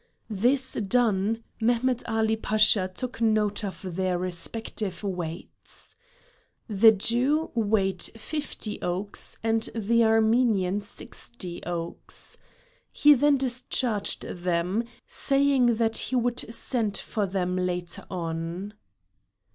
[0.31, 5.95] This done, Mehmet Ali Pasha took note of their respective weights.
[6.67, 12.37] The Jew weighed fifty okes and the Armenian sixty okes.
[12.91, 18.73] He then discharged them, saying that he would send for them later on.